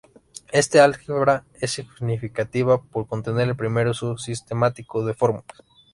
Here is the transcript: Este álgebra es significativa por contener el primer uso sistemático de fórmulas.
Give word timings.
Este 0.51 0.79
álgebra 0.79 1.45
es 1.53 1.69
significativa 1.73 2.81
por 2.81 3.05
contener 3.05 3.49
el 3.49 3.55
primer 3.55 3.87
uso 3.87 4.17
sistemático 4.17 5.05
de 5.05 5.13
fórmulas. 5.13 5.45